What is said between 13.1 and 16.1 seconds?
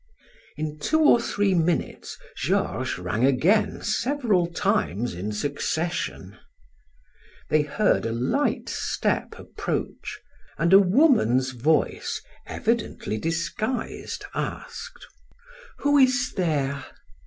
disguised, asked: "Who